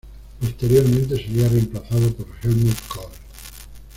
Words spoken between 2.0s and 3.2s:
por Helmut Kohl.